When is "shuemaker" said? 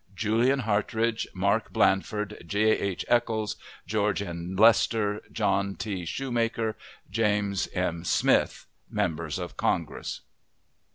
6.05-6.75